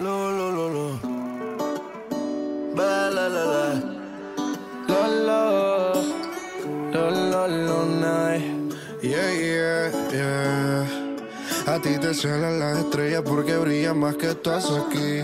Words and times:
Lo, 0.00 0.32
lo, 0.32 0.50
lo, 0.50 0.68
lo. 0.70 1.00
Lo, 4.88 5.06
lo. 5.26 5.92
Lo, 6.90 7.10
lo, 7.10 7.46
lo, 7.46 7.84
night. 8.00 8.74
Yeah, 9.02 9.30
yeah, 9.30 9.90
yeah. 10.10 10.86
A 11.66 11.78
ti 11.82 11.98
te 11.98 12.14
celan 12.14 12.58
las 12.58 12.78
estrellas 12.78 13.22
porque 13.26 13.58
brillan 13.58 13.98
más 13.98 14.16
que 14.16 14.30
estás 14.30 14.70
aquí. 14.70 15.20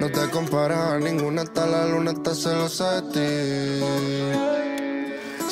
No 0.00 0.10
te 0.10 0.30
comparas 0.30 0.94
a 0.94 0.98
ninguna, 0.98 1.42
hasta 1.42 1.66
la 1.66 1.86
luna 1.86 2.12
está 2.12 2.34
celosa 2.34 3.02
de 3.02 3.12
ti. 3.12 4.41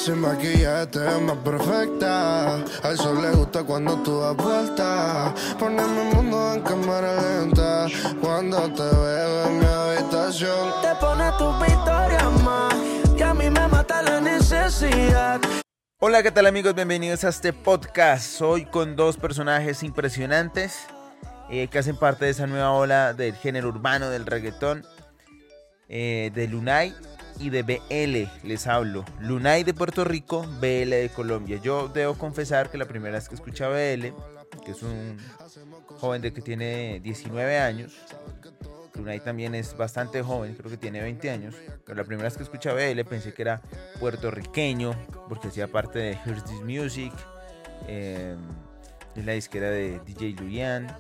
Sin 0.05 0.19
maquillaje 0.21 0.87
te 0.87 0.99
ves 0.99 1.21
más 1.21 1.37
perfecta. 1.39 2.55
Al 2.83 2.97
sol 2.97 3.21
le 3.21 3.31
gusta 3.33 3.63
cuando 3.65 3.97
tú 4.03 4.21
das 4.21 4.35
vuelta. 4.37 5.35
Ponemos 5.59 6.07
el 6.07 6.17
mundo 6.17 6.55
en 6.55 6.63
cámara 6.63 7.21
lenta. 7.21 7.87
Cuando 8.21 8.63
te 8.73 8.83
veo 8.83 9.47
en 9.49 9.59
mi 9.59 9.67
habitación, 9.67 10.73
Te 10.81 10.95
pone 11.01 11.31
tu 11.39 11.53
victoria 11.59 12.31
más. 12.43 12.75
Y 13.17 13.23
a 13.23 13.35
mí 13.35 13.51
me 13.51 13.69
mata 13.69 14.01
la 14.03 14.21
necesidad. 14.21 15.39
Hola, 15.99 16.23
¿qué 16.23 16.31
tal 16.31 16.47
amigos? 16.47 16.75
Bienvenidos 16.75 17.25
a 17.25 17.29
este 17.29 17.53
podcast. 17.53 18.41
Hoy 18.41 18.65
con 18.65 18.97
dos 18.97 19.19
personajes 19.19 19.83
impresionantes 19.83 20.79
eh, 21.51 21.69
que 21.69 21.79
hacen 21.79 21.97
parte 21.97 22.25
de 22.25 22.31
esa 22.31 22.47
nueva 22.47 22.73
ola 22.73 23.13
del 23.13 23.35
género 23.35 23.69
urbano 23.69 24.09
del 24.09 24.25
reggaetón. 24.25 24.83
eh, 25.93 26.31
de 26.35 26.47
Lunay 26.47 26.95
y 27.41 27.51
de 27.51 27.63
BL 27.63 28.47
les 28.47 28.67
hablo. 28.67 29.05
Lunay 29.21 29.65
de 29.65 29.75
Puerto 29.75 30.05
Rico, 30.05 30.47
BL 30.61 30.91
de 30.91 31.11
Colombia. 31.15 31.59
Yo 31.63 31.89
debo 31.89 32.15
confesar 32.15 32.71
que 32.71 32.79
la 32.79 32.85
primera 32.85 33.15
vez 33.15 33.29
que 33.29 33.35
escuché 33.35 33.67
BL, 33.67 34.15
que 34.65 34.73
es 34.73 34.83
un 34.83 35.17
joven 35.99 36.21
de 36.21 36.33
que 36.33 36.43
tiene 36.43 37.01
19 37.01 37.59
años, 37.59 37.93
Lunay 38.95 39.21
también 39.21 39.55
es 39.55 39.75
bastante 39.77 40.23
joven, 40.23 40.55
creo 40.55 40.71
que 40.71 40.77
tiene 40.77 41.01
20 41.01 41.31
años. 41.31 41.55
Pero 41.85 41.97
la 41.97 42.05
primera 42.05 42.29
vez 42.29 42.37
que 42.37 42.43
escuché 42.43 42.73
BL 42.73 43.01
pensé 43.09 43.33
que 43.33 43.43
era 43.43 43.63
puertorriqueño, 43.99 44.93
porque 45.29 45.49
hacía 45.49 45.67
parte 45.67 45.99
de 45.99 46.13
Here's 46.13 46.45
This 46.45 46.61
Music, 46.61 47.13
eh, 47.89 48.37
la 49.17 49.33
disquera 49.33 49.71
de 49.71 49.99
DJ 50.01 50.35
Luian 50.35 50.95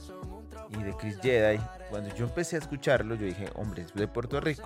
y 0.70 0.82
de 0.82 0.96
Chris 0.96 1.18
Jedi. 1.20 1.60
Cuando 1.90 2.14
yo 2.14 2.24
empecé 2.24 2.56
a 2.56 2.60
escucharlo, 2.60 3.14
yo 3.14 3.26
dije, 3.26 3.48
hombre, 3.56 3.82
es 3.82 3.92
de 3.94 4.08
Puerto 4.08 4.40
Rico. 4.40 4.62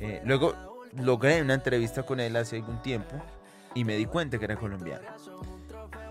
Eh, 0.00 0.20
luego 0.24 0.54
logré 0.96 1.42
una 1.42 1.54
entrevista 1.54 2.04
con 2.04 2.20
él 2.20 2.36
hace 2.36 2.56
algún 2.56 2.80
tiempo 2.82 3.16
y 3.74 3.84
me 3.84 3.96
di 3.96 4.06
cuenta 4.06 4.38
que 4.38 4.44
era 4.44 4.56
colombiano. 4.56 5.06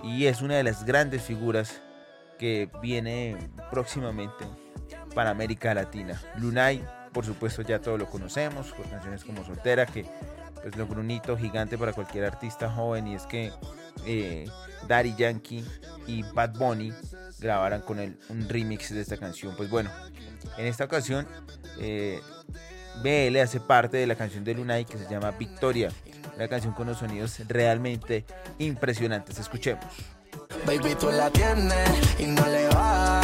Y 0.04 0.26
es 0.26 0.42
una 0.42 0.56
de 0.56 0.64
las 0.64 0.86
grandes 0.86 1.22
figuras 1.24 1.82
que 2.38 2.70
viene 2.82 3.38
próximamente 3.72 4.46
para 5.16 5.32
América 5.32 5.74
Latina. 5.74 6.22
Lunay, 6.38 6.86
por 7.12 7.26
supuesto, 7.26 7.62
ya 7.64 7.80
todos 7.80 7.98
lo 7.98 8.06
conocemos, 8.06 8.72
por 8.74 8.88
canciones 8.90 9.24
como 9.24 9.44
Soltera, 9.44 9.86
que 9.86 10.06
pues 10.62 10.76
logró 10.76 11.02
un 11.02 11.10
hito 11.10 11.38
gigante 11.38 11.78
para 11.78 11.94
cualquier 11.94 12.26
artista 12.26 12.70
joven 12.70 13.08
y 13.08 13.16
es 13.16 13.26
que 13.26 13.52
eh, 14.06 14.50
Daddy 14.88 15.16
Yankee 15.16 15.66
y 16.06 16.24
Bad 16.34 16.54
Bunny 16.58 16.94
grabaran 17.40 17.82
con 17.82 18.00
él 18.00 18.18
un 18.30 18.48
remix 18.48 18.94
de 18.94 19.02
esta 19.02 19.18
canción. 19.18 19.56
Pues 19.56 19.70
bueno, 19.70 19.90
en 20.58 20.66
esta 20.66 20.86
ocasión 20.86 21.28
eh, 21.80 22.20
BL 23.02 23.38
hace 23.38 23.60
parte 23.60 23.98
de 23.98 24.08
la 24.08 24.16
canción 24.16 24.44
de 24.44 24.54
Lunay 24.54 24.86
que 24.86 24.98
se 24.98 25.08
llama 25.10 25.32
Victoria, 25.32 25.92
una 26.36 26.48
canción 26.48 26.74
con 26.74 26.88
unos 26.88 27.00
sonidos 27.00 27.40
realmente 27.48 28.26
impresionantes. 28.60 29.40
Escuchemos. 29.40 29.86
Baby, 30.66 30.96
tú 30.96 31.10
la 31.12 31.30
tienes 31.30 32.20
y 32.20 32.26
no 32.26 32.46
le 32.48 32.68
va. 32.70 33.22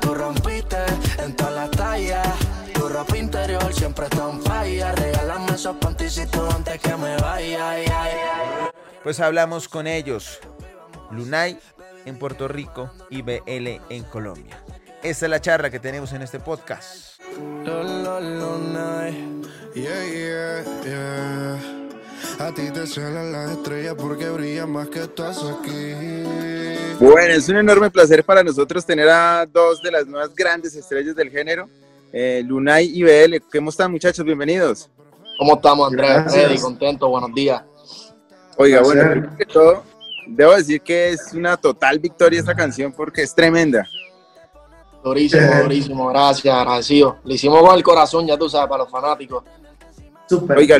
Tú 0.00 0.14
rompiste 0.14 0.76
en 1.22 1.34
todas 1.34 1.54
las 1.54 1.70
tallas. 1.70 2.26
Tu 2.72 2.88
ropa 2.88 3.16
interior 3.16 3.72
siempre 3.72 4.06
está 4.06 4.30
en 4.30 4.42
falla. 4.42 4.92
Regálame 4.92 5.52
esos 5.54 5.76
panticitos 5.76 6.54
antes 6.54 6.80
que 6.80 6.96
me 6.96 7.16
vaya. 7.16 7.70
ay, 7.70 7.84
ay, 7.86 8.16
ay. 8.34 8.68
Pues 9.02 9.20
hablamos 9.20 9.68
con 9.68 9.86
ellos, 9.86 10.40
Lunay 11.10 11.58
en 12.06 12.18
Puerto 12.18 12.48
Rico 12.48 12.90
y 13.10 13.22
BL 13.22 13.80
en 13.90 14.04
Colombia. 14.04 14.62
Esta 15.06 15.26
es 15.26 15.30
la 15.30 15.40
charla 15.40 15.70
que 15.70 15.78
tenemos 15.78 16.12
en 16.14 16.22
este 16.22 16.40
podcast. 16.40 17.20
lo, 17.64 17.84
lo, 17.84 18.20
lo, 18.20 18.58
night. 18.58 19.46
Yeah, 19.72 20.04
yeah, 20.04 20.64
yeah. 20.84 22.44
A 22.44 22.52
ti 22.52 22.68
te 22.72 22.88
celan 22.88 23.30
las 23.30 23.52
estrellas 23.52 23.94
porque 23.96 24.28
brillan 24.28 24.68
más 24.68 24.88
que 24.88 25.04
estás 25.04 25.44
aquí. 25.44 25.94
Bueno, 26.98 27.34
es 27.34 27.48
un 27.48 27.58
enorme 27.58 27.88
placer 27.88 28.24
para 28.24 28.42
nosotros 28.42 28.84
tener 28.84 29.08
a 29.08 29.46
dos 29.46 29.80
de 29.80 29.92
las 29.92 30.08
nuevas 30.08 30.34
grandes 30.34 30.74
estrellas 30.74 31.14
del 31.14 31.30
género, 31.30 31.68
eh, 32.12 32.42
Lunay 32.44 32.90
y 32.92 33.04
BL. 33.04 33.36
¿Cómo 33.52 33.70
están 33.70 33.92
muchachos? 33.92 34.24
Bienvenidos. 34.24 34.90
¿Cómo 35.38 35.54
estamos, 35.54 35.88
Andrés? 35.88 36.60
Contento, 36.60 37.08
buenos 37.08 37.32
días. 37.32 37.62
Oiga, 38.56 38.82
bueno, 38.82 39.08
primero 39.08 39.36
que 39.36 39.46
todo, 39.46 39.84
debo 40.26 40.56
decir 40.56 40.80
que 40.80 41.10
es 41.10 41.32
una 41.32 41.56
total 41.56 42.00
victoria 42.00 42.40
esta 42.40 42.56
canción 42.56 42.92
porque 42.92 43.22
es 43.22 43.32
tremenda. 43.32 43.86
Durísimo, 45.06 45.62
durísimo, 45.62 46.08
gracias, 46.08 46.52
agradecido. 46.52 47.18
Le 47.22 47.34
hicimos 47.34 47.62
con 47.62 47.76
el 47.76 47.82
corazón, 47.84 48.26
ya 48.26 48.36
tú 48.36 48.48
sabes, 48.48 48.68
para 48.68 48.82
los 48.82 48.90
fanáticos. 48.90 49.44
Súper. 50.28 50.58
Oiga, 50.58 50.78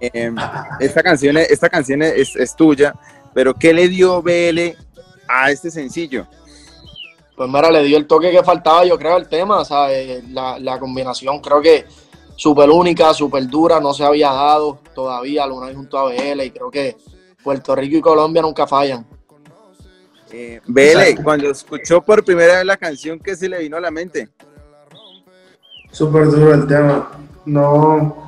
eh, 0.00 0.32
esta 0.78 1.02
canción, 1.02 1.36
esta 1.38 1.68
canción 1.68 2.00
es, 2.02 2.36
es 2.36 2.54
tuya, 2.54 2.94
pero 3.32 3.52
¿qué 3.52 3.74
le 3.74 3.88
dio 3.88 4.22
BL 4.22 4.76
a 5.26 5.50
este 5.50 5.72
sencillo? 5.72 6.24
Pues 7.36 7.50
mira, 7.50 7.68
le 7.72 7.82
dio 7.82 7.96
el 7.96 8.06
toque 8.06 8.30
que 8.30 8.44
faltaba, 8.44 8.84
yo 8.84 8.96
creo, 8.96 9.16
el 9.16 9.26
tema, 9.26 9.64
¿sabes? 9.64 10.22
La, 10.28 10.56
la 10.60 10.78
combinación 10.78 11.40
creo 11.40 11.60
que 11.60 11.84
súper 12.36 12.70
única, 12.70 13.12
súper 13.12 13.48
dura, 13.48 13.80
no 13.80 13.92
se 13.92 14.04
había 14.04 14.30
dado 14.30 14.78
todavía, 14.94 15.48
Luna 15.48 15.74
junto 15.74 15.98
a 15.98 16.04
BL, 16.04 16.42
y 16.42 16.50
creo 16.52 16.70
que 16.70 16.96
Puerto 17.42 17.74
Rico 17.74 17.96
y 17.96 18.00
Colombia 18.00 18.40
nunca 18.40 18.68
fallan. 18.68 19.04
Eh, 20.36 20.60
cuando 21.22 21.48
escuchó 21.48 22.02
por 22.02 22.24
primera 22.24 22.56
vez 22.56 22.64
la 22.64 22.76
canción, 22.76 23.20
¿qué 23.20 23.36
se 23.36 23.48
le 23.48 23.60
vino 23.60 23.76
a 23.76 23.80
la 23.80 23.92
mente? 23.92 24.28
Súper 25.92 26.26
duro 26.26 26.54
el 26.54 26.66
tema. 26.66 27.08
No, 27.46 28.26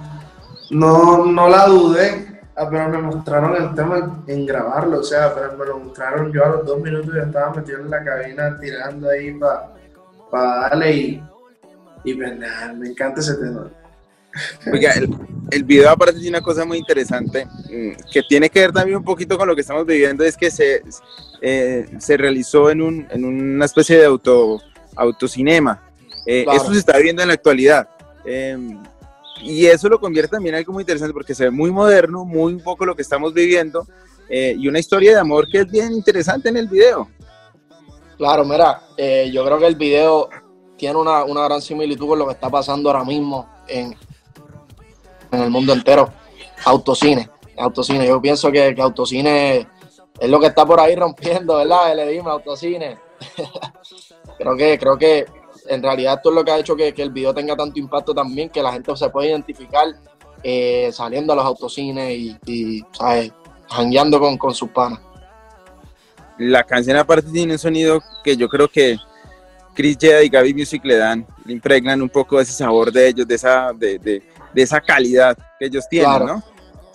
no, 0.70 1.26
no 1.26 1.48
la 1.48 1.66
dudé, 1.66 2.40
apenas 2.54 2.90
me 2.90 2.98
mostraron 2.98 3.60
el 3.60 3.74
tema 3.74 4.22
en, 4.28 4.46
grabarlo. 4.46 5.00
O 5.00 5.02
sea, 5.02 5.24
apenas 5.24 5.58
me 5.58 5.66
lo 5.66 5.80
mostraron 5.80 6.32
yo 6.32 6.44
a 6.44 6.50
los 6.50 6.66
dos 6.66 6.80
minutos 6.80 7.12
ya 7.12 7.22
estaba 7.22 7.54
metido 7.54 7.80
en 7.80 7.90
la 7.90 8.04
cabina 8.04 8.56
tirando 8.60 9.10
ahí 9.10 9.36
para 10.30 10.60
darle 10.60 10.92
y, 10.92 11.22
y 12.04 12.14
pues 12.14 12.38
me 12.76 12.88
encanta 12.88 13.20
ese 13.20 13.34
tema. 13.34 13.68
Oiga, 14.72 14.92
el, 14.92 15.10
el 15.50 15.64
video 15.64 15.90
aparte 15.90 16.14
tiene 16.20 16.38
una 16.38 16.44
cosa 16.44 16.64
muy 16.64 16.78
interesante 16.78 17.46
mm, 17.46 18.10
que 18.10 18.22
tiene 18.28 18.50
que 18.50 18.60
ver 18.60 18.72
también 18.72 18.98
un 18.98 19.04
poquito 19.04 19.38
con 19.38 19.48
lo 19.48 19.54
que 19.54 19.60
estamos 19.60 19.86
viviendo, 19.86 20.24
es 20.24 20.36
que 20.36 20.50
se, 20.50 20.82
eh, 21.40 21.86
se 21.98 22.16
realizó 22.16 22.70
en, 22.70 22.82
un, 22.82 23.06
en 23.10 23.24
una 23.24 23.64
especie 23.64 23.98
de 23.98 24.06
auto, 24.06 24.60
autocinema. 24.94 25.82
Eh, 26.26 26.44
Claro. 26.44 26.58
Esto 26.58 26.72
se 26.72 26.80
está 26.80 26.98
viendo 26.98 27.22
en 27.22 27.28
la 27.28 27.34
actualidad. 27.34 27.88
Eh, 28.24 28.58
y 29.42 29.66
eso 29.66 29.88
lo 29.88 30.00
convierte 30.00 30.32
también 30.32 30.54
en 30.54 30.58
algo 30.58 30.72
muy 30.72 30.82
interesante 30.82 31.12
porque 31.12 31.34
se 31.34 31.44
ve 31.44 31.50
muy 31.50 31.70
moderno, 31.70 32.24
muy 32.24 32.54
un 32.54 32.60
poco 32.60 32.86
lo 32.86 32.94
que 32.96 33.02
estamos 33.02 33.32
viviendo 33.34 33.86
eh, 34.28 34.56
y 34.58 34.66
una 34.68 34.78
historia 34.78 35.12
de 35.12 35.20
amor 35.20 35.46
que 35.50 35.58
es 35.58 35.70
bien 35.70 35.92
interesante 35.92 36.48
en 36.48 36.56
el 36.56 36.68
video. 36.68 37.08
Claro, 38.16 38.44
mira, 38.44 38.82
eh, 38.96 39.30
yo 39.32 39.44
creo 39.44 39.58
que 39.58 39.66
el 39.66 39.76
video 39.76 40.28
tiene 40.76 40.96
una, 40.96 41.24
una 41.24 41.44
gran 41.44 41.60
similitud 41.60 42.08
con 42.08 42.18
lo 42.18 42.26
que 42.26 42.32
está 42.32 42.48
pasando 42.48 42.88
ahora 42.90 43.04
mismo 43.04 43.48
en, 43.68 43.94
en 45.30 45.40
el 45.42 45.50
mundo 45.50 45.72
entero. 45.72 46.12
Autocine, 46.64 47.28
autocine. 47.56 48.06
Yo 48.06 48.20
pienso 48.20 48.50
que, 48.50 48.74
que 48.74 48.82
autocine 48.82 49.66
es 50.18 50.30
lo 50.30 50.40
que 50.40 50.46
está 50.46 50.64
por 50.64 50.80
ahí 50.80 50.94
rompiendo, 50.94 51.56
¿verdad? 51.56 51.94
Le 51.94 52.08
dime, 52.08 52.30
autocine. 52.30 52.98
creo 54.38 54.56
que, 54.56 54.78
creo 54.78 54.98
que 54.98 55.26
en 55.68 55.82
realidad 55.82 56.14
esto 56.14 56.30
es 56.30 56.34
lo 56.34 56.44
que 56.44 56.50
ha 56.50 56.58
hecho 56.58 56.76
que, 56.76 56.92
que 56.94 57.02
el 57.02 57.10
video 57.10 57.34
tenga 57.34 57.56
tanto 57.56 57.78
impacto 57.78 58.14
también, 58.14 58.48
que 58.50 58.62
la 58.62 58.72
gente 58.72 58.96
se 58.96 59.08
puede 59.10 59.28
identificar 59.28 59.86
eh, 60.42 60.90
saliendo 60.92 61.32
a 61.32 61.36
los 61.36 61.44
autocines 61.44 62.10
y, 62.16 62.36
y 62.46 62.84
¿sabes? 62.92 63.32
Jangueando 63.68 64.20
con, 64.20 64.38
con 64.38 64.54
sus 64.54 64.70
panas. 64.70 65.00
La 66.38 66.62
canción 66.64 66.96
aparte 66.96 67.30
tiene 67.30 67.54
un 67.54 67.58
sonido 67.58 68.02
que 68.22 68.36
yo 68.36 68.48
creo 68.48 68.68
que 68.68 68.96
Chris 69.76 69.96
Jedi 70.00 70.26
y 70.26 70.28
Gaby 70.30 70.54
Music 70.54 70.82
le 70.84 70.96
dan, 70.96 71.26
le 71.44 71.52
impregnan 71.52 72.00
un 72.02 72.08
poco 72.08 72.38
de 72.38 72.42
ese 72.44 72.52
sabor 72.54 72.90
de 72.90 73.08
ellos, 73.08 73.28
de 73.28 73.34
esa, 73.34 73.72
de, 73.74 73.98
de- 73.98 74.22
de 74.54 74.62
esa 74.62 74.80
calidad 74.80 75.36
que 75.58 75.66
ellos 75.66 75.84
tienen, 75.88 76.08
Claro. 76.08 76.26
¿no? 76.26 76.42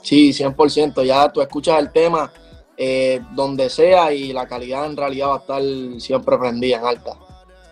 Sí, 0.02 0.34
100%. 0.34 1.04
Ya 1.06 1.30
tú 1.32 1.42
escuchas 1.42 1.78
el 1.80 1.92
tema 1.92 2.32
eh, 2.76 3.22
donde 3.34 3.70
sea 3.70 4.12
y 4.12 4.34
la 4.34 4.48
calidad 4.48 4.88
en 4.88 4.98
realidad 4.98 5.28
va 5.30 5.36
a 5.36 5.40
estar 5.40 5.62
siempre 6.02 6.36
prendida 6.40 6.78
en 6.78 6.86
alta. 6.86 7.12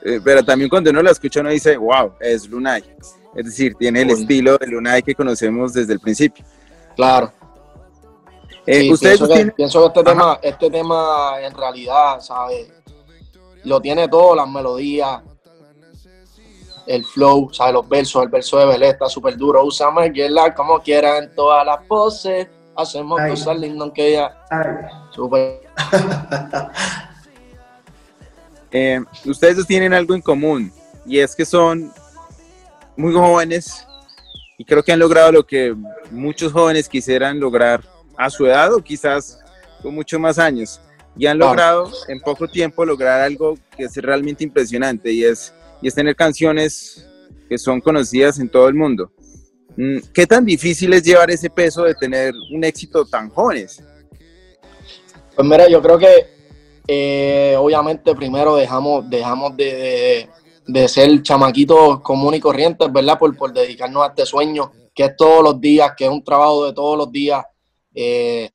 Eh, 0.05 0.21
pero 0.23 0.43
también 0.43 0.69
cuando 0.69 0.91
uno 0.91 1.01
la 1.01 1.09
escucha 1.09 1.39
uno 1.41 1.49
dice, 1.49 1.75
wow, 1.75 2.13
es 2.19 2.47
Lunay. 2.47 2.83
Es 3.35 3.45
decir, 3.45 3.73
tiene 3.79 4.03
el 4.03 4.11
estilo 4.11 4.57
de 4.59 4.67
Lunay 4.67 5.01
que 5.01 5.15
conocemos 5.15 5.73
desde 5.73 5.93
el 5.93 5.99
principio. 5.99 6.45
Claro. 6.95 7.31
Eh, 8.67 8.81
Sí, 8.81 8.93
ustedes 8.93 9.17
pienso, 9.17 9.27
que, 9.27 9.33
tienen- 9.39 9.55
pienso 9.55 9.79
que 9.81 9.87
este 9.87 9.99
Ajá. 10.01 10.09
tema, 10.11 10.39
este 10.43 10.69
tema 10.69 11.31
en 11.41 11.53
realidad, 11.55 12.19
¿sabes? 12.21 12.67
Lo 13.63 13.81
tiene 13.81 14.07
todo, 14.07 14.35
las 14.35 14.47
melodías, 14.47 15.21
el 16.89 17.05
flow, 17.05 17.53
¿sabes? 17.53 17.73
Los 17.73 17.87
versos, 17.87 18.23
el 18.23 18.29
verso 18.29 18.57
de 18.57 18.65
Belé 18.65 18.89
está 18.89 19.07
súper 19.07 19.37
duro. 19.37 19.63
Úsame, 19.63 20.11
la 20.29 20.53
como 20.55 20.79
quieran 20.79 21.25
en 21.25 21.35
todas 21.35 21.63
las 21.65 21.85
poses. 21.85 22.47
Hacemos 22.75 23.19
cosas 23.29 23.59
lindas 23.59 23.81
aunque 23.81 24.13
ya. 24.13 24.45
Súper. 25.11 25.61
Eh, 28.71 29.01
ustedes 29.25 29.65
tienen 29.65 29.95
algo 29.95 30.13
en 30.13 30.21
común 30.21 30.71
y 31.03 31.17
es 31.17 31.35
que 31.35 31.43
son 31.43 31.91
muy 32.95 33.11
jóvenes 33.11 33.87
y 34.59 34.63
creo 34.63 34.83
que 34.83 34.91
han 34.91 34.99
logrado 34.99 35.31
lo 35.31 35.43
que 35.43 35.75
muchos 36.11 36.51
jóvenes 36.51 36.87
quisieran 36.87 37.39
lograr 37.39 37.81
a 38.15 38.29
su 38.29 38.45
edad 38.45 38.71
o 38.71 38.83
quizás 38.83 39.39
con 39.81 39.95
muchos 39.95 40.19
más 40.19 40.37
años 40.37 40.79
y 41.19 41.27
han 41.27 41.37
logrado 41.37 41.91
en 42.07 42.21
poco 42.21 42.47
tiempo 42.47 42.85
lograr 42.85 43.19
algo 43.19 43.57
que 43.75 43.83
es 43.83 43.95
realmente 43.97 44.41
impresionante 44.41 45.11
y 45.11 45.25
es, 45.25 45.53
y 45.81 45.89
es 45.89 45.93
tener 45.93 46.15
canciones 46.15 47.05
que 47.49 47.57
son 47.57 47.81
conocidas 47.81 48.39
en 48.39 48.47
todo 48.47 48.69
el 48.69 48.73
mundo. 48.73 49.11
Mm, 49.75 49.97
¿Qué 50.13 50.25
tan 50.25 50.45
difícil 50.45 50.93
es 50.93 51.03
llevar 51.03 51.29
ese 51.29 51.49
peso 51.49 51.83
de 51.83 51.93
tener 51.93 52.33
un 52.53 52.63
éxito 52.63 53.03
tan 53.03 53.29
jóvenes? 53.29 53.83
Pues 55.35 55.45
mira, 55.45 55.67
yo 55.67 55.81
creo 55.81 55.99
que 55.99 56.27
eh, 56.87 57.55
obviamente 57.57 58.15
primero 58.15 58.55
dejamos, 58.55 59.09
dejamos 59.09 59.57
de, 59.57 60.29
de, 60.65 60.87
ser 60.87 61.21
chamaquitos 61.21 61.99
comunes 61.99 62.37
y 62.37 62.41
corrientes, 62.41 62.89
¿verdad? 62.93 63.19
Por, 63.19 63.35
por 63.35 63.51
dedicarnos 63.51 64.05
a 64.05 64.07
este 64.07 64.25
sueño, 64.25 64.71
que 64.95 65.03
es 65.03 65.17
todos 65.17 65.43
los 65.43 65.59
días, 65.59 65.91
que 65.97 66.05
es 66.05 66.09
un 66.11 66.23
trabajo 66.23 66.65
de 66.65 66.73
todos 66.73 66.97
los 66.97 67.11
días. 67.11 67.43
Eh, 67.93 68.49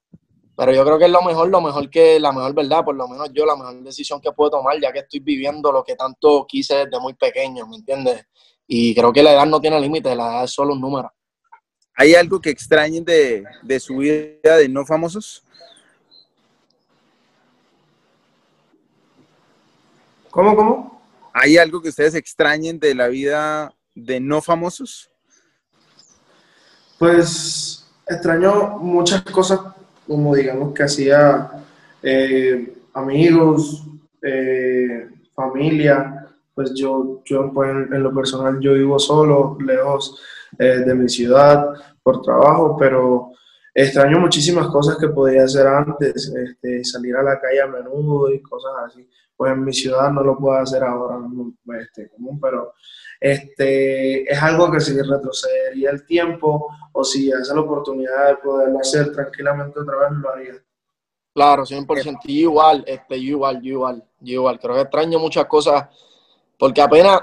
pero 0.57 0.73
yo 0.73 0.85
creo 0.85 0.99
que 0.99 1.07
es 1.07 1.11
lo 1.11 1.23
mejor, 1.23 1.49
lo 1.49 1.61
mejor 1.61 1.91
que, 1.91 2.21
la 2.21 2.31
mejor 2.31 2.55
verdad, 2.55 2.85
por 2.85 2.95
lo 2.95 3.09
menos 3.09 3.31
yo, 3.33 3.45
la 3.45 3.57
mejor 3.57 3.83
decisión 3.83 4.21
que 4.21 4.31
puedo 4.33 4.51
tomar, 4.53 4.81
ya 4.81 4.93
que 4.93 5.01
estoy 5.01 5.21
viviendo 5.21 5.73
lo 5.73 5.83
que 5.83 5.97
tanto 5.97 6.47
quise 6.47 6.87
desde 6.87 7.01
muy 7.01 7.15
pequeño, 7.15 7.67
¿me 7.67 7.77
entiendes? 7.77 8.25
Y 8.67 8.95
creo 8.95 9.13
que 9.13 9.23
la 9.23 9.33
edad 9.33 9.47
no 9.47 9.61
tiene 9.61 9.81
límite, 9.81 10.15
la 10.15 10.29
edad 10.29 10.45
es 10.45 10.53
solo 10.53 10.75
un 10.75 10.81
número. 10.81 11.13
¿Hay 11.97 12.15
algo 12.15 12.41
que 12.41 12.51
extrañen 12.51 13.05
de, 13.05 13.45
de 13.63 13.81
su 13.81 13.97
vida 13.97 14.57
de 14.57 14.69
no 14.69 14.87
famosos? 14.87 15.45
¿Cómo, 20.31 20.57
cómo? 20.57 21.03
¿Hay 21.33 21.59
algo 21.59 21.83
que 21.83 21.89
ustedes 21.89 22.15
extrañen 22.15 22.79
de 22.79 22.95
la 22.95 23.09
vida 23.09 23.75
de 23.95 24.21
no 24.21 24.41
famosos? 24.41 25.11
Pues 26.99 27.89
extraño 28.07 28.79
muchas 28.79 29.23
cosas 29.23 29.61
como 30.07 30.35
digamos 30.35 30.75
que 30.75 30.83
hacía 30.83 31.51
eh, 32.03 32.75
amigos, 32.95 33.85
eh, 34.23 35.09
familia, 35.35 36.27
pues 36.55 36.73
yo, 36.75 37.23
yo 37.25 37.53
pues 37.53 37.71
en, 37.71 38.03
lo 38.03 38.15
personal 38.15 38.61
yo 38.61 38.75
vivo 38.75 38.99
solo, 38.99 39.59
lejos 39.61 40.21
eh, 40.59 40.83
de 40.87 40.95
mi 40.95 41.09
ciudad 41.09 41.71
por 42.03 42.23
trabajo, 42.23 42.77
pero 42.79 43.33
extraño 43.75 44.21
muchísimas 44.21 44.69
cosas 44.69 44.97
que 44.97 45.09
podía 45.09 45.45
hacer 45.45 45.67
antes, 45.67 46.33
este, 46.35 46.85
salir 46.85 47.17
a 47.17 47.23
la 47.23 47.41
calle 47.41 47.61
a 47.61 47.67
menudo 47.67 48.31
y 48.31 48.41
cosas 48.41 48.73
así. 48.87 49.09
Pues 49.37 49.53
en 49.53 49.65
mi 49.65 49.73
ciudad 49.73 50.11
no 50.13 50.23
lo 50.23 50.39
puedo 50.39 50.57
hacer 50.57 50.85
ahora 50.85 51.19
este, 51.81 52.09
común, 52.09 52.39
pero 52.41 52.75
este, 53.21 54.31
es 54.33 54.43
algo 54.43 54.71
que 54.71 54.81
si 54.81 55.01
retrocedería 55.01 55.91
el 55.91 56.07
tiempo 56.07 56.69
o 56.93 57.05
si 57.05 57.33
hace 57.33 57.53
la 57.53 57.63
oportunidad 57.63 58.29
de 58.29 58.37
poderlo 58.37 58.79
hacer 58.79 59.13
tranquilamente 59.13 59.81
otra 59.81 59.97
vez, 59.99 60.11
lo 60.13 60.31
haría. 60.31 60.55
Claro, 61.35 61.65
100%. 61.65 62.21
Yo 62.23 62.33
igual, 62.33 62.85
este, 62.87 63.21
yo 63.21 63.31
igual, 63.31 63.61
yo 63.61 63.73
igual, 63.73 64.05
yo 64.21 64.35
igual. 64.35 64.61
Creo 64.61 64.77
que 64.77 64.83
extraño 64.83 65.19
muchas 65.19 65.47
cosas 65.47 65.89
porque 66.59 66.81
apenas, 66.81 67.23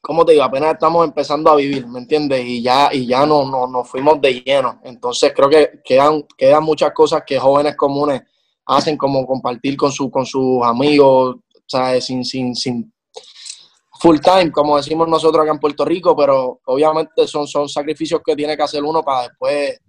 como 0.00 0.24
te 0.24 0.32
digo, 0.32 0.44
apenas 0.44 0.74
estamos 0.74 1.06
empezando 1.06 1.50
a 1.50 1.56
vivir, 1.56 1.86
¿me 1.86 1.98
entiendes? 1.98 2.44
Y 2.44 2.62
ya, 2.62 2.88
y 2.92 3.06
ya 3.06 3.26
no, 3.26 3.44
no, 3.44 3.66
nos 3.66 3.88
fuimos 3.88 4.20
de 4.20 4.40
lleno. 4.40 4.80
Entonces 4.84 5.32
creo 5.34 5.48
que 5.48 5.80
quedan, 5.84 6.24
quedan 6.36 6.62
muchas 6.62 6.92
cosas 6.92 7.22
que 7.26 7.38
jóvenes 7.38 7.76
comunes 7.76 8.22
hacen 8.66 8.96
como 8.96 9.26
compartir 9.26 9.76
con, 9.76 9.90
su, 9.90 10.10
con 10.10 10.24
sus 10.24 10.62
amigos, 10.64 11.36
¿sabes? 11.66 12.04
Sin, 12.04 12.24
sin, 12.24 12.54
sin 12.54 12.92
full 13.98 14.18
time, 14.20 14.52
como 14.52 14.76
decimos 14.76 15.08
nosotros 15.08 15.42
acá 15.42 15.52
en 15.52 15.58
Puerto 15.58 15.84
Rico, 15.84 16.16
pero 16.16 16.60
obviamente 16.66 17.26
son, 17.26 17.46
son 17.46 17.68
sacrificios 17.68 18.20
que 18.24 18.36
tiene 18.36 18.56
que 18.56 18.62
hacer 18.62 18.82
uno 18.82 19.02
para 19.02 19.22
después 19.28 19.80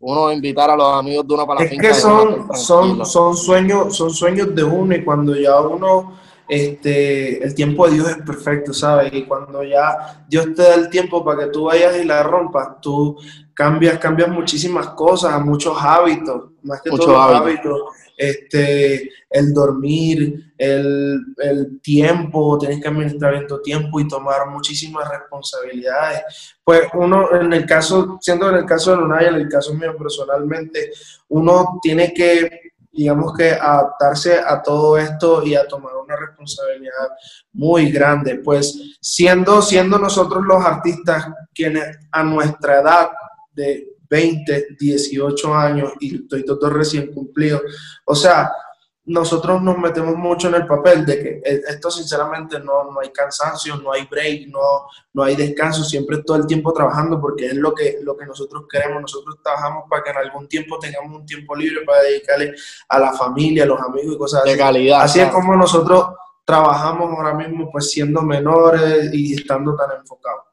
uno 0.00 0.32
invitar 0.32 0.70
a 0.70 0.76
los 0.76 0.94
amigos 0.94 1.26
de 1.26 1.34
uno 1.34 1.46
para 1.46 1.60
la 1.60 1.66
es 1.66 1.78
que 1.78 1.92
son, 1.92 2.48
son, 2.54 3.04
son, 3.04 3.36
sueños, 3.36 3.96
son 3.96 4.10
sueños 4.10 4.54
de 4.54 4.62
uno 4.62 4.94
y 4.94 5.04
cuando 5.04 5.34
ya 5.34 5.60
uno, 5.60 6.16
este, 6.48 7.42
el 7.44 7.54
tiempo 7.54 7.86
de 7.86 7.94
Dios 7.94 8.10
es 8.10 8.16
perfecto, 8.18 8.72
¿sabes? 8.72 9.12
Y 9.12 9.24
cuando 9.24 9.62
ya 9.62 10.24
Dios 10.28 10.54
te 10.54 10.62
da 10.62 10.74
el 10.74 10.88
tiempo 10.88 11.24
para 11.24 11.44
que 11.44 11.50
tú 11.50 11.64
vayas 11.64 11.96
y 11.96 12.04
la 12.04 12.22
rompas, 12.22 12.80
tú 12.80 13.16
cambias, 13.54 13.98
cambias 13.98 14.28
muchísimas 14.28 14.88
cosas, 14.90 15.40
muchos 15.44 15.76
hábitos, 15.80 16.50
más 16.62 16.80
que 16.82 16.90
todos 16.90 17.34
hábitos 17.34 17.82
este, 18.18 19.10
el 19.30 19.54
dormir, 19.54 20.52
el, 20.58 21.80
tiempo, 21.80 22.58
tienes 22.58 22.82
que 22.82 22.88
administrar 22.88 23.32
bien 23.32 23.46
tu 23.46 23.62
tiempo 23.62 24.00
y 24.00 24.08
tomar 24.08 24.48
muchísimas 24.50 25.08
responsabilidades. 25.08 26.56
Pues 26.64 26.82
uno, 26.94 27.32
en 27.32 27.52
el 27.52 27.64
caso, 27.64 28.18
siendo 28.20 28.50
en 28.50 28.56
el 28.56 28.66
caso 28.66 28.90
de 28.90 28.96
Lunay, 28.98 29.26
en 29.26 29.36
el 29.36 29.48
caso 29.48 29.72
mío 29.72 29.96
personalmente, 29.96 30.90
uno 31.28 31.78
tiene 31.80 32.12
que, 32.12 32.72
digamos 32.90 33.32
que, 33.34 33.52
adaptarse 33.52 34.40
a 34.44 34.60
todo 34.60 34.98
esto 34.98 35.44
y 35.44 35.54
a 35.54 35.68
tomar 35.68 35.92
responsabilidad 36.48 37.08
muy 37.52 37.90
grande. 37.90 38.36
Pues 38.36 38.96
siendo, 39.00 39.62
siendo 39.62 39.98
nosotros 39.98 40.44
los 40.44 40.64
artistas 40.64 41.26
quienes 41.54 41.98
a 42.12 42.22
nuestra 42.22 42.80
edad 42.80 43.10
de 43.52 43.98
20, 44.08 44.68
18 44.78 45.54
años 45.54 45.92
y 46.00 46.16
estoy 46.22 46.44
todo 46.44 46.70
recién 46.70 47.12
cumplido. 47.12 47.60
O 48.04 48.14
sea, 48.14 48.50
nosotros 49.08 49.62
nos 49.62 49.78
metemos 49.78 50.16
mucho 50.16 50.48
en 50.48 50.54
el 50.54 50.66
papel 50.66 51.04
de 51.06 51.18
que 51.18 51.28
e, 51.42 51.62
esto 51.66 51.90
sinceramente 51.90 52.60
no, 52.60 52.90
no 52.90 53.00
hay 53.00 53.10
cansancio, 53.10 53.76
no 53.76 53.92
hay 53.92 54.04
break, 54.04 54.48
no, 54.48 54.86
no 55.14 55.22
hay 55.22 55.34
descanso, 55.34 55.82
siempre 55.82 56.22
todo 56.22 56.36
el 56.36 56.46
tiempo 56.46 56.72
trabajando 56.74 57.18
porque 57.18 57.46
es 57.46 57.54
lo 57.54 57.74
que, 57.74 57.98
lo 58.02 58.16
que 58.16 58.26
nosotros 58.26 58.64
queremos. 58.70 59.00
Nosotros 59.00 59.38
trabajamos 59.42 59.84
para 59.88 60.02
que 60.02 60.10
en 60.10 60.16
algún 60.18 60.46
tiempo 60.46 60.78
tengamos 60.78 61.20
un 61.20 61.26
tiempo 61.26 61.56
libre 61.56 61.84
para 61.86 62.02
dedicarle 62.02 62.54
a 62.88 62.98
la 62.98 63.12
familia, 63.12 63.64
a 63.64 63.66
los 63.66 63.80
amigos 63.80 64.14
y 64.14 64.18
cosas 64.18 64.44
de 64.44 64.50
así. 64.50 64.58
calidad. 64.58 65.00
Así 65.00 65.20
es 65.20 65.30
como 65.30 65.56
nosotros 65.56 66.08
trabajamos 66.48 67.10
ahora 67.10 67.34
mismo 67.34 67.70
pues 67.70 67.90
siendo 67.90 68.22
menores 68.22 69.10
y 69.12 69.34
estando 69.34 69.76
tan 69.76 70.00
enfocados. 70.00 70.44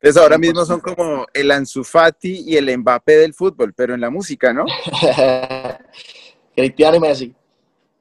Entonces 0.00 0.22
ahora 0.22 0.38
mismo 0.38 0.64
son 0.64 0.80
como 0.80 1.26
el 1.34 1.50
Ansu 1.50 1.84
Fati 1.84 2.42
y 2.46 2.56
el 2.56 2.78
Mbappé 2.78 3.18
del 3.18 3.34
fútbol, 3.34 3.74
pero 3.74 3.92
en 3.92 4.00
la 4.00 4.08
música, 4.08 4.54
¿no? 4.54 4.64
Cristiano 6.56 6.96
y 6.96 7.00
Messi. 7.00 7.34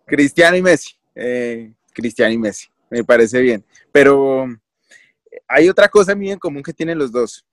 Cristiano 0.06 0.56
y 0.56 0.62
Messi. 0.62 0.96
Eh, 1.14 1.74
Cristiano 1.94 2.32
y 2.32 2.38
Messi, 2.38 2.68
me 2.90 3.04
parece 3.04 3.42
bien. 3.42 3.66
Pero 3.92 4.48
hay 5.46 5.68
otra 5.68 5.90
cosa 5.90 6.16
muy 6.16 6.32
en 6.32 6.40
común 6.40 6.64
que 6.64 6.72
tienen 6.72 6.98
los 6.98 7.12
dos, 7.12 7.46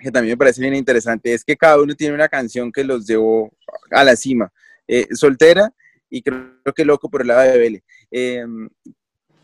que 0.00 0.10
también 0.10 0.32
me 0.32 0.38
parece 0.38 0.60
bien 0.60 0.74
interesante, 0.74 1.32
es 1.32 1.44
que 1.44 1.56
cada 1.56 1.80
uno 1.80 1.94
tiene 1.94 2.12
una 2.12 2.28
canción 2.28 2.72
que 2.72 2.82
los 2.82 3.06
llevó 3.06 3.52
a 3.92 4.02
la 4.02 4.16
cima. 4.16 4.52
Eh, 4.88 5.06
soltera 5.14 5.72
y 6.10 6.22
creo 6.22 6.74
que 6.74 6.84
loco 6.84 7.10
por 7.10 7.22
el 7.22 7.28
lado 7.28 7.42
de 7.42 7.58
Vélez. 7.58 7.82
Eh, 8.10 8.44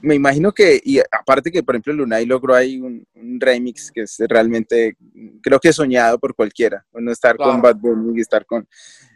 me 0.02 0.16
imagino 0.16 0.52
que, 0.52 0.80
y 0.84 0.98
aparte 0.98 1.50
que, 1.50 1.62
por 1.62 1.76
ejemplo, 1.76 1.92
Lunay 1.92 2.26
logró 2.26 2.54
ahí 2.54 2.78
un, 2.78 3.06
remix 3.40 3.90
que 3.90 4.02
es 4.02 4.16
realmente, 4.28 4.96
creo 5.40 5.60
que 5.60 5.72
soñado 5.72 6.18
por 6.18 6.34
cualquiera, 6.34 6.84
no 6.92 7.12
estar 7.12 7.36
con 7.36 7.62
Bad 7.62 7.76
Bunny 7.76 8.18
y 8.18 8.20
estar 8.20 8.44
con, 8.44 8.68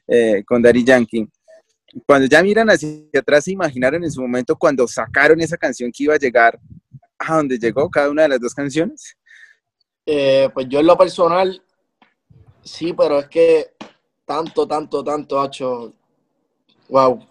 eh, 0.07 0.43
con 0.47 0.62
Daddy 0.62 0.85
Yankee. 0.85 1.28
Cuando 2.07 2.26
ya 2.28 2.43
miran 2.43 2.71
hacia 2.71 3.00
atrás, 3.19 3.45
¿se 3.45 3.52
imaginaron 3.52 4.05
en 4.05 4.11
su 4.11 4.21
momento 4.21 4.57
cuando 4.57 4.87
sacaron 4.87 5.40
esa 5.40 5.57
canción 5.57 5.90
que 5.93 6.05
iba 6.05 6.14
a 6.14 6.19
llegar 6.19 6.59
a 7.19 7.37
donde 7.37 7.59
llegó 7.59 7.90
cada 7.90 8.11
una 8.11 8.23
de 8.23 8.28
las 8.28 8.40
dos 8.40 8.55
canciones? 8.55 9.16
Eh, 10.05 10.49
pues 10.55 10.69
yo 10.69 10.78
en 10.81 10.87
lo 10.87 10.97
personal, 10.97 11.61
sí, 12.62 12.93
pero 12.93 13.19
es 13.19 13.28
que 13.28 13.71
tanto, 14.25 14.66
tanto, 14.69 15.02
tanto, 15.02 15.40
ha 15.40 15.47
hecho, 15.47 15.93
wow, 16.88 17.26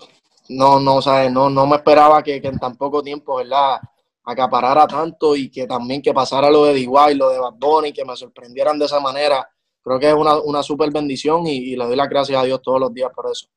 no, 0.49 0.79
no, 0.79 1.01
¿sabes? 1.01 1.31
No, 1.31 1.49
no 1.49 1.65
me 1.65 1.77
esperaba 1.77 2.21
que, 2.23 2.35
en 2.35 2.59
tan 2.59 2.75
poco 2.75 3.01
tiempo, 3.01 3.37
¿verdad? 3.37 3.79
acaparara 4.25 4.87
tanto 4.87 5.35
y 5.35 5.49
que 5.49 5.67
también 5.67 6.01
que 6.01 6.13
pasara 6.13 6.49
lo 6.49 6.65
de 6.65 6.73
DIY, 6.73 7.15
lo 7.15 7.29
de 7.29 7.39
Bad 7.39 7.53
Bunny, 7.59 7.93
que 7.93 8.03
me 8.03 8.15
sorprendieran 8.15 8.79
de 8.79 8.85
esa 8.85 8.99
manera. 8.99 9.47
Creo 9.83 9.99
que 9.99 10.09
es 10.09 10.15
una, 10.15 10.39
una 10.39 10.63
súper 10.63 10.91
bendición 10.91 11.45
y, 11.45 11.75
le 11.75 11.85
doy 11.85 11.95
las 11.95 12.09
gracias 12.09 12.39
a 12.39 12.43
Dios 12.43 12.59
todos 12.61 12.79
los 12.79 12.93
días 12.93 13.11
por 13.15 13.29
eso. 13.31 13.47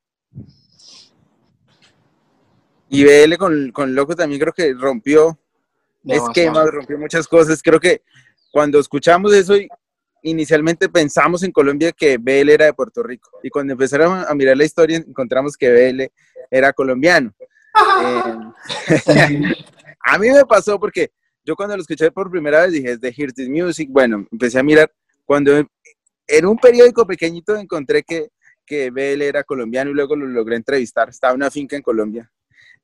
Y 2.90 3.04
BL 3.04 3.36
con, 3.36 3.72
con 3.72 3.94
Loco 3.94 4.14
también 4.14 4.40
creo 4.40 4.52
que 4.52 4.74
rompió 4.74 5.38
esquemas, 6.04 6.66
rompió 6.70 6.98
muchas 6.98 7.26
cosas. 7.26 7.62
Creo 7.62 7.80
que 7.80 8.02
cuando 8.50 8.78
escuchamos 8.78 9.32
eso 9.32 9.54
inicialmente 10.22 10.88
pensamos 10.88 11.42
en 11.42 11.52
Colombia 11.52 11.92
que 11.92 12.18
BL 12.18 12.50
era 12.50 12.66
de 12.66 12.74
Puerto 12.74 13.02
Rico. 13.02 13.30
Y 13.42 13.50
cuando 13.50 13.72
empezaron 13.72 14.24
a 14.26 14.34
mirar 14.34 14.56
la 14.56 14.64
historia 14.64 14.98
encontramos 14.98 15.56
que 15.56 15.70
BL 15.70 16.02
era 16.50 16.72
colombiano. 16.72 17.34
Eh, 19.06 19.54
a 20.00 20.18
mí 20.18 20.30
me 20.30 20.44
pasó 20.44 20.80
porque 20.80 21.12
yo 21.44 21.54
cuando 21.54 21.76
lo 21.76 21.82
escuché 21.82 22.10
por 22.10 22.30
primera 22.30 22.62
vez 22.62 22.72
dije, 22.72 22.92
es 22.92 23.00
de 23.00 23.14
Hear 23.16 23.32
This 23.32 23.48
Music. 23.48 23.88
Bueno, 23.90 24.26
empecé 24.32 24.58
a 24.58 24.62
mirar. 24.62 24.92
Cuando 25.24 25.64
en 26.26 26.46
un 26.46 26.58
periódico 26.58 27.06
pequeñito 27.06 27.56
encontré 27.56 28.02
que, 28.02 28.30
que 28.66 28.90
BL 28.90 29.22
era 29.22 29.44
colombiano 29.44 29.90
y 29.90 29.94
luego 29.94 30.16
lo 30.16 30.26
logré 30.26 30.56
entrevistar. 30.56 31.08
Estaba 31.08 31.34
en 31.34 31.36
una 31.36 31.50
finca 31.50 31.76
en 31.76 31.82
Colombia. 31.82 32.30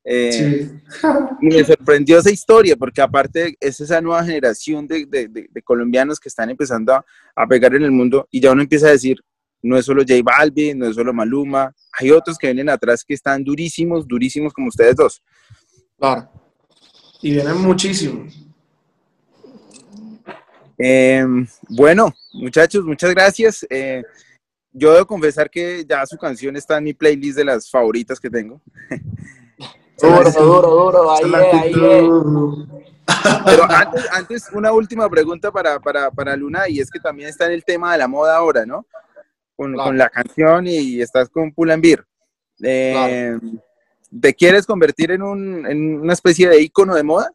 Eh, 0.07 0.69
y 1.41 1.45
me 1.47 1.63
sorprendió 1.63 2.19
esa 2.19 2.29
historia, 2.29 2.75
porque 2.75 3.01
aparte 3.01 3.57
es 3.59 3.79
esa 3.79 3.99
nueva 4.01 4.23
generación 4.23 4.87
de, 4.87 5.05
de, 5.07 5.27
de, 5.27 5.61
colombianos 5.63 6.19
que 6.19 6.29
están 6.29 6.51
empezando 6.51 6.93
a, 6.93 7.05
a, 7.35 7.47
pegar 7.47 7.73
en 7.73 7.81
el 7.81 7.91
mundo 7.91 8.27
y 8.29 8.39
ya 8.39 8.51
uno 8.51 8.61
empieza 8.61 8.87
a 8.87 8.91
decir, 8.91 9.17
no 9.63 9.77
es 9.77 9.85
solo 9.85 10.03
J 10.07 10.21
Balvin, 10.23 10.77
no 10.77 10.85
es 10.85 10.95
solo 10.95 11.11
Maluma, 11.11 11.73
hay 11.99 12.11
otros 12.11 12.37
que 12.37 12.47
vienen 12.47 12.69
atrás 12.69 13.03
que 13.03 13.15
están 13.15 13.43
durísimos, 13.43 14.07
durísimos 14.07 14.53
como 14.53 14.67
ustedes 14.67 14.95
dos. 14.95 15.23
Claro. 15.97 16.29
Y 17.21 17.31
vienen 17.31 17.57
muchísimos. 17.57 18.45
Eh, 20.77 21.25
bueno, 21.69 22.13
muchachos, 22.33 22.85
muchas 22.85 23.09
gracias. 23.11 23.65
Eh, 23.69 24.03
yo 24.71 24.93
debo 24.93 25.07
confesar 25.07 25.49
que 25.49 25.83
ya 25.87 26.05
su 26.05 26.17
canción 26.17 26.55
está 26.55 26.77
en 26.77 26.83
mi 26.83 26.93
playlist 26.93 27.37
de 27.37 27.45
las 27.45 27.69
favoritas 27.69 28.19
que 28.19 28.29
tengo. 28.29 28.61
Duro, 30.01 30.31
duro, 30.31 30.69
duro, 30.69 31.11
ahí 31.11 31.23
es, 31.23 31.53
ahí 31.53 31.73
Pero 33.45 33.63
antes, 33.69 34.07
antes, 34.11 34.49
una 34.53 34.71
última 34.73 35.09
pregunta 35.09 35.51
para, 35.51 35.79
para, 35.79 36.11
para, 36.11 36.35
Luna, 36.35 36.67
y 36.67 36.79
es 36.79 36.89
que 36.89 36.99
también 36.99 37.29
está 37.29 37.45
en 37.45 37.53
el 37.53 37.63
tema 37.63 37.93
de 37.93 37.99
la 37.99 38.07
moda 38.07 38.37
ahora, 38.37 38.65
¿no? 38.65 38.85
Con, 39.55 39.73
claro. 39.73 39.89
con 39.89 39.97
la 39.97 40.09
canción 40.09 40.67
y 40.67 41.01
estás 41.01 41.29
con 41.29 41.53
Pull&Bear. 41.53 42.05
Eh, 42.61 43.37
claro. 43.39 43.61
¿Te 44.21 44.33
quieres 44.33 44.65
convertir 44.65 45.11
en, 45.11 45.21
un, 45.21 45.65
en 45.65 45.99
una 45.99 46.13
especie 46.13 46.49
de 46.49 46.61
ícono 46.61 46.95
de 46.95 47.03
moda? 47.03 47.31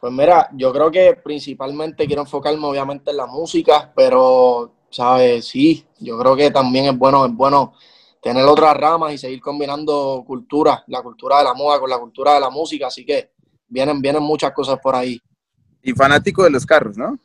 Pues 0.00 0.12
mira, 0.12 0.48
yo 0.52 0.72
creo 0.72 0.90
que 0.90 1.14
principalmente 1.22 2.06
quiero 2.06 2.22
enfocarme 2.22 2.66
obviamente 2.66 3.12
en 3.12 3.16
la 3.16 3.26
música, 3.26 3.92
pero, 3.94 4.72
¿sabes? 4.90 5.46
Sí, 5.46 5.86
yo 6.00 6.18
creo 6.18 6.34
que 6.34 6.50
también 6.50 6.86
es 6.86 6.98
bueno, 6.98 7.24
es 7.24 7.32
bueno 7.32 7.74
tener 8.22 8.44
otras 8.44 8.76
ramas 8.76 9.12
y 9.12 9.18
seguir 9.18 9.40
combinando 9.40 10.22
cultura, 10.24 10.84
la 10.86 11.02
cultura 11.02 11.38
de 11.38 11.44
la 11.44 11.54
moda 11.54 11.80
con 11.80 11.90
la 11.90 11.98
cultura 11.98 12.34
de 12.34 12.40
la 12.40 12.50
música, 12.50 12.86
así 12.86 13.04
que 13.04 13.32
vienen, 13.68 14.00
vienen 14.00 14.22
muchas 14.22 14.52
cosas 14.52 14.78
por 14.80 14.94
ahí. 14.94 15.20
Y 15.82 15.92
fanático 15.92 16.44
de 16.44 16.50
los 16.50 16.64
carros, 16.64 16.96
¿no? 16.96 17.18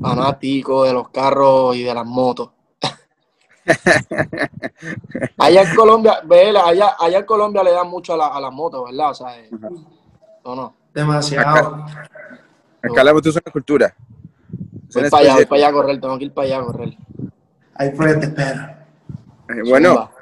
Fanático 0.00 0.84
de 0.84 0.92
los 0.92 1.08
carros 1.08 1.74
y 1.74 1.82
de 1.82 1.92
las 1.92 2.06
motos. 2.06 2.50
allá 5.38 5.62
en 5.62 5.74
Colombia, 5.74 6.22
allá, 6.64 6.96
allá 6.98 7.18
en 7.18 7.26
Colombia 7.26 7.64
le 7.64 7.72
dan 7.72 7.88
mucho 7.88 8.14
a, 8.14 8.16
la, 8.16 8.26
a 8.28 8.40
las 8.40 8.52
motos, 8.52 8.84
¿verdad? 8.84 9.10
O 9.10 9.14
sea, 9.14 9.36
eh, 9.40 9.50
no, 10.44 10.54
no. 10.54 10.74
Demasiado. 10.94 11.48
Acá, 11.48 12.08
acá 12.80 13.04
la 13.04 13.12
moto 13.12 13.28
es 13.28 13.34
una 13.34 13.52
cultura. 13.52 13.94
Voy 14.94 15.10
para 15.10 15.22
allá, 15.24 15.34
voy 15.34 15.46
para 15.46 15.56
allá 15.56 15.68
a 15.68 15.72
correr, 15.72 16.00
tengo 16.00 16.16
que 16.16 16.24
ir 16.26 16.32
para 16.32 16.46
allá 16.46 16.58
a 16.58 16.64
correr. 16.64 16.96
Ahí 17.74 17.90
fuera 17.90 18.20
te 18.20 18.26
espero. 18.26 18.62
Eh, 19.48 19.68
bueno. 19.68 20.17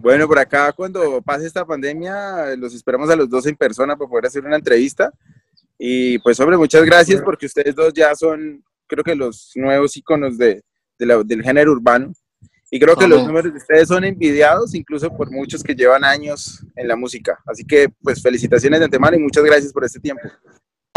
Bueno, 0.00 0.26
por 0.26 0.38
acá 0.38 0.72
cuando 0.72 1.20
pase 1.22 1.46
esta 1.46 1.64
pandemia, 1.64 2.56
los 2.56 2.74
esperamos 2.74 3.10
a 3.10 3.16
los 3.16 3.28
dos 3.28 3.46
en 3.46 3.56
persona 3.56 3.96
para 3.96 4.08
poder 4.08 4.26
hacer 4.26 4.44
una 4.44 4.56
entrevista. 4.56 5.12
Y 5.78 6.18
pues, 6.18 6.38
hombre, 6.40 6.56
muchas 6.56 6.84
gracias 6.84 7.22
porque 7.22 7.46
ustedes 7.46 7.74
dos 7.74 7.92
ya 7.94 8.14
son, 8.14 8.62
creo 8.86 9.02
que 9.02 9.14
los 9.14 9.52
nuevos 9.54 9.96
íconos 9.96 10.36
de, 10.36 10.62
de 10.98 11.06
la, 11.06 11.22
del 11.22 11.42
género 11.42 11.72
urbano. 11.72 12.12
Y 12.70 12.78
creo 12.78 12.94
que 12.94 13.08
los 13.08 13.26
números 13.26 13.52
de 13.52 13.58
ustedes 13.58 13.88
son 13.88 14.04
envidiados 14.04 14.74
incluso 14.74 15.10
por 15.10 15.30
muchos 15.30 15.62
que 15.62 15.74
llevan 15.74 16.04
años 16.04 16.64
en 16.76 16.86
la 16.86 16.94
música. 16.94 17.38
Así 17.46 17.64
que, 17.64 17.88
pues, 18.02 18.22
felicitaciones 18.22 18.78
de 18.78 18.84
antemano 18.84 19.16
y 19.16 19.20
muchas 19.20 19.42
gracias 19.42 19.72
por 19.72 19.84
este 19.84 19.98
tiempo. 19.98 20.22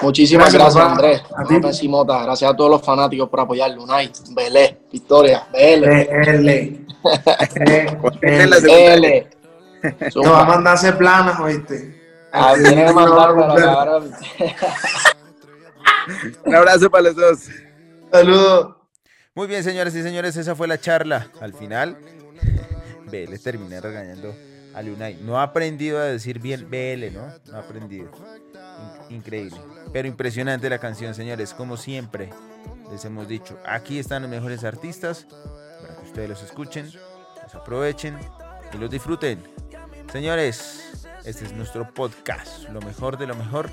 Muchísimas 0.02 0.54
gracias, 0.54 0.76
gracias 0.76 0.92
Andrés. 0.92 1.22
A 1.38 1.44
ti. 1.46 1.88
Gracias 2.26 2.52
a 2.52 2.56
todos 2.56 2.70
los 2.70 2.82
fanáticos 2.82 3.30
por 3.30 3.40
apoyar. 3.40 3.72
Lunay, 3.72 4.12
Belé, 4.36 4.82
Victoria, 4.92 5.48
BL. 5.52 5.86
BL. 5.86 6.83
BL. 8.22 9.06
Nos 10.16 10.32
va 10.32 10.42
a 10.42 10.46
mandar 10.46 10.72
a 10.72 10.76
hacer 10.76 10.98
planas, 10.98 11.40
oíste. 11.40 12.02
A 12.32 12.56
mandar, 12.94 13.30
pero 13.56 14.02
Un 16.46 16.56
abrazo 16.56 16.90
para 16.90 17.04
los 17.04 17.16
dos. 17.16 17.40
Saludos. 18.12 18.76
Muy 19.36 19.48
bien, 19.48 19.64
señores 19.64 19.96
y 19.96 20.04
señores, 20.04 20.36
esa 20.38 20.56
fue 20.56 20.68
la 20.68 20.80
charla. 20.80 21.28
Al 21.42 21.54
final, 21.54 21.98
BL 23.06 23.36
terminé 23.44 23.82
regañando 23.82 24.36
a 24.74 24.82
Lunay. 24.82 25.20
No 25.22 25.40
ha 25.40 25.44
aprendido 25.44 26.00
a 26.00 26.04
decir 26.04 26.40
bien 26.40 26.70
BL, 26.70 27.14
¿no? 27.14 27.28
No 27.52 27.58
ha 27.58 27.60
aprendido. 27.60 28.12
Increíble. 29.10 29.58
Pero 29.92 30.08
impresionante 30.08 30.70
la 30.70 30.80
canción, 30.80 31.14
señores. 31.14 31.54
Como 31.54 31.78
siempre 31.78 32.30
les 32.92 33.06
hemos 33.06 33.28
dicho, 33.28 33.58
aquí 33.66 34.00
están 34.00 34.22
los 34.24 34.32
mejores 34.32 34.64
artistas 34.64 35.28
ustedes 36.13 36.29
los 36.29 36.43
escuchen, 36.43 36.91
los 37.41 37.55
aprovechen 37.55 38.20
y 38.72 38.77
los 38.77 38.88
disfruten. 38.88 39.41
Señores, 40.12 41.08
este 41.25 41.46
es 41.46 41.53
nuestro 41.53 41.91
podcast. 41.91 42.70
Lo 42.70 42.79
mejor 42.82 43.17
de 43.17 43.25
lo 43.25 43.34
mejor 43.34 43.72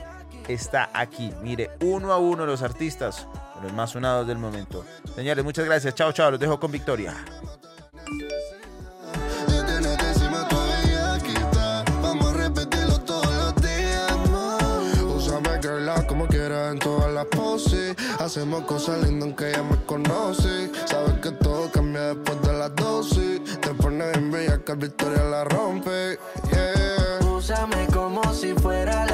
está 0.48 0.88
aquí. 0.94 1.34
Mire, 1.42 1.72
uno 1.82 2.14
a 2.14 2.16
uno 2.16 2.46
los 2.46 2.62
artistas, 2.62 3.26
los 3.62 3.74
más 3.74 3.90
sonados 3.90 4.26
del 4.26 4.38
momento. 4.38 4.86
Señores, 5.14 5.44
muchas 5.44 5.66
gracias. 5.66 5.94
Chao, 5.94 6.12
chao. 6.12 6.30
Los 6.30 6.40
dejo 6.40 6.58
con 6.58 6.72
Victoria. 6.72 7.14
como 16.06 16.26
todas 16.78 17.12
las 17.12 17.26
poses. 17.26 17.96
Hacemos 18.18 18.64
cosas 18.64 19.02
lindas 19.02 19.28
aunque 19.28 19.50
ella 19.50 19.62
me 19.62 19.76
conoce 19.86 20.70
pandemia 21.90 22.14
después 22.14 22.42
de 22.42 22.52
las 22.52 22.74
dosis. 22.76 23.60
Te 23.60 23.74
pone 23.74 24.10
bien 24.12 24.30
bella 24.30 24.58
que 24.64 24.72
el 24.72 24.78
Victoria 24.78 25.22
la 25.24 25.44
rompe. 25.44 26.18
Yeah. 26.50 27.26
Úsame 27.26 27.86
como 27.92 28.22
si 28.34 28.52
fuera 28.54 29.06
la 29.06 29.09